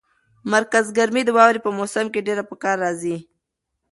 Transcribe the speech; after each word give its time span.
مرکز 0.53 0.85
ګرمي 0.97 1.21
د 1.25 1.29
واورې 1.37 1.59
په 1.65 1.69
موسم 1.77 2.05
کې 2.13 2.25
ډېره 2.27 2.43
په 2.49 2.55
کار 2.63 2.77
راځي. 2.85 3.17